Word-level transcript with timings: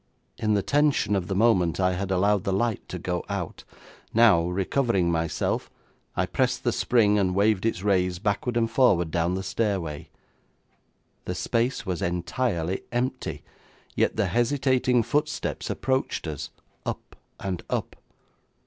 In 0.39 0.55
the 0.55 0.63
tension 0.63 1.15
of 1.15 1.27
the 1.27 1.35
moment 1.35 1.79
I 1.79 1.91
had 1.93 2.09
allowed 2.09 2.43
the 2.43 2.51
light 2.51 2.89
to 2.89 2.97
go 2.97 3.23
out; 3.29 3.63
now 4.15 4.47
recovering 4.49 5.11
myself, 5.11 5.69
I 6.17 6.25
pressed 6.25 6.63
the 6.63 6.71
spring, 6.71 7.19
and 7.19 7.35
waved 7.35 7.67
its 7.67 7.83
rays 7.83 8.17
backward 8.17 8.57
and 8.57 8.67
forward 8.67 9.11
down 9.11 9.35
the 9.35 9.43
stairway. 9.43 10.09
The 11.25 11.35
space 11.35 11.85
was 11.85 12.01
entirely 12.01 12.81
empty, 12.91 13.43
yet 13.95 14.15
the 14.15 14.25
hesitating 14.25 15.03
footsteps 15.03 15.69
approached 15.69 16.25
us, 16.25 16.49
up 16.83 17.15
and 17.39 17.61
up. 17.69 17.95